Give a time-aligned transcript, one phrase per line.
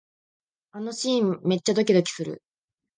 [0.71, 2.41] あのシーン、めっちゃドキドキする